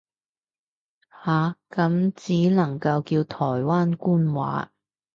[1.23, 4.71] 下，咁只能夠叫台灣官話